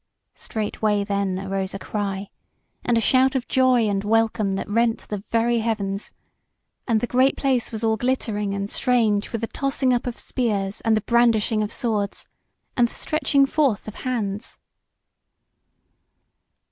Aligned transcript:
Straightway 0.33 1.03
then 1.03 1.37
arose 1.37 1.75
a 1.75 1.77
cry, 1.77 2.31
and 2.83 2.97
a 2.97 2.99
shout 2.99 3.35
of 3.35 3.47
joy 3.47 3.87
and 3.87 4.03
welcome 4.03 4.55
that 4.55 4.67
rent 4.67 5.01
the 5.09 5.23
very 5.29 5.59
heavens, 5.59 6.11
and 6.87 7.01
the 7.01 7.05
great 7.05 7.37
place 7.37 7.71
was 7.71 7.83
all 7.83 7.97
glittering 7.97 8.55
and 8.55 8.67
strange 8.67 9.31
with 9.31 9.41
the 9.41 9.45
tossing 9.47 9.93
up 9.93 10.07
of 10.07 10.17
spears 10.17 10.81
and 10.81 10.97
the 10.97 11.01
brandishing 11.01 11.61
of 11.61 11.71
swords, 11.71 12.27
and 12.75 12.87
the 12.87 12.95
stretching 12.95 13.45
forth 13.45 13.87
of 13.87 13.93
hands. 14.01 14.57